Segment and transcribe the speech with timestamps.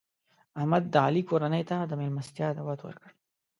[0.59, 3.09] احمد د علي کورنۍ ته د مېلمستیا دعوت ورکړ.